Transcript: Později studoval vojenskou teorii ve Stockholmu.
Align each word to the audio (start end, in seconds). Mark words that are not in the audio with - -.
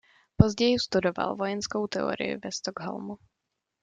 Později 0.35 0.79
studoval 0.79 1.35
vojenskou 1.35 1.87
teorii 1.87 2.37
ve 2.37 2.51
Stockholmu. 2.51 3.17